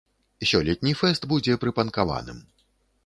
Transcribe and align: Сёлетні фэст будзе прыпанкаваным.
Сёлетні 0.51 0.93
фэст 1.01 1.29
будзе 1.33 1.59
прыпанкаваным. 1.65 2.43